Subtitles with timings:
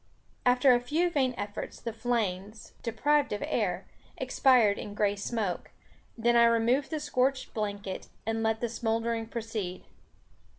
[0.47, 3.85] After a few vain efforts, the flames, deprived of air,
[4.17, 5.69] expired in gray smoke;
[6.17, 9.85] then I removed the scorched blanket, and let the smouldering proceed.